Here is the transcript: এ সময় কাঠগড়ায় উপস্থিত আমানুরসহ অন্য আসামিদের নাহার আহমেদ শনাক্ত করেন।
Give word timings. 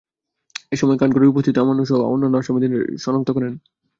এ 0.71 0.75
সময় 0.75 0.97
কাঠগড়ায় 0.97 1.31
উপস্থিত 1.31 1.55
আমানুরসহ 1.57 1.97
অন্য 2.05 2.23
আসামিদের 2.33 2.69
নাহার 2.71 2.83
আহমেদ 2.83 3.01
শনাক্ত 3.03 3.29
করেন। 3.33 3.53